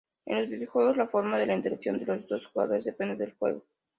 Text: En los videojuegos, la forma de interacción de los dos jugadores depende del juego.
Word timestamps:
En 0.25 0.39
los 0.41 0.49
videojuegos, 0.49 0.97
la 0.97 1.05
forma 1.05 1.37
de 1.37 1.53
interacción 1.53 1.99
de 1.99 2.07
los 2.07 2.27
dos 2.27 2.47
jugadores 2.47 2.85
depende 2.85 3.15
del 3.17 3.33
juego. 3.37 3.61